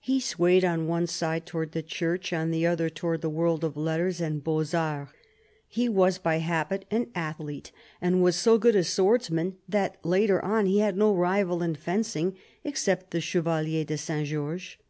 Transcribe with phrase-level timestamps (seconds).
[0.00, 3.76] He swayed on one side towards the church, on the other towards the world of
[3.76, 5.12] letters and beaux arts.
[5.68, 7.70] He was by habit an athlete,
[8.00, 12.34] and was so good a swordsman that later on he had no rival in fencing
[12.64, 14.80] except the Chevalier de Saint George.